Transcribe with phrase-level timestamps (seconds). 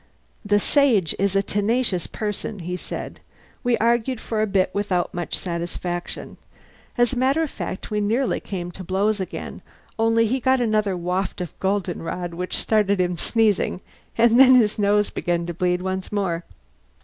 [0.43, 3.19] "The Sage is a tenacious person," he said.
[3.63, 6.37] "We argued for a bit without much satisfaction.
[6.97, 9.61] As a matter of fact we nearly came to blows again,
[9.99, 13.79] only he got another waft of goldenrod, which started him sneezing,
[14.17, 16.45] and then his nose began bleeding once more.